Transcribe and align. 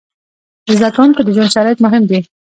د 0.65 0.67
زده 0.79 0.89
کوونکو 0.95 1.21
د 1.23 1.29
ژوند 1.35 1.53
شرایط 1.55 1.79
مهم 1.85 2.03
دي. 2.09 2.19